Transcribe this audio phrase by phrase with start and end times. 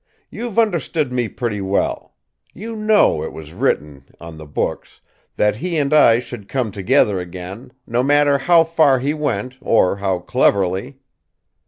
[0.31, 2.15] You've understood me pretty well.
[2.55, 4.99] You know it was written, on the books,
[5.37, 9.97] that he and I should come together again no matter how far he went, or
[9.97, 10.97] how cleverly!